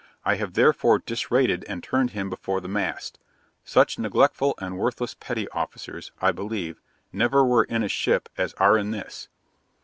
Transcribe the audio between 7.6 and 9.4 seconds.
in a ship as are in this.